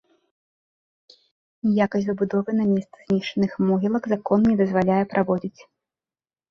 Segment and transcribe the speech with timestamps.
[1.67, 5.59] Ніякай забудовы на месцы знішчаных могілак закон не дазваляе праводзіць.